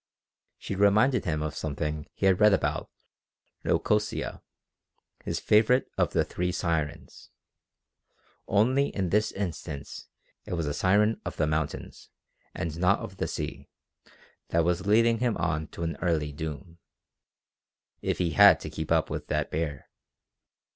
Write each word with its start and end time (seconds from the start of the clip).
She 0.57 0.73
reminded 0.73 1.25
him 1.25 1.43
of 1.43 1.55
something 1.55 2.07
he 2.15 2.25
had 2.25 2.39
read 2.39 2.53
about 2.55 2.89
Leucosia, 3.63 4.41
his 5.23 5.39
favorite 5.39 5.91
of 5.95 6.11
the 6.13 6.25
"Three 6.25 6.51
Sirens," 6.51 7.29
only 8.47 8.87
in 8.87 9.09
this 9.11 9.31
instance 9.31 10.07
it 10.43 10.53
was 10.53 10.65
a 10.65 10.73
siren 10.73 11.21
of 11.23 11.37
the 11.37 11.45
mountains 11.45 12.09
and 12.55 12.75
not 12.79 12.97
of 12.97 13.17
the 13.17 13.27
sea 13.27 13.69
that 14.47 14.63
was 14.65 14.87
leading 14.87 15.19
him 15.19 15.37
on 15.37 15.67
to 15.67 15.83
an 15.83 15.95
early 15.97 16.31
doom 16.31 16.79
if 18.01 18.17
he 18.17 18.31
had 18.31 18.59
to 18.61 18.71
keep 18.71 18.91
up 18.91 19.11
with 19.11 19.27
that 19.27 19.51
bear! 19.51 19.87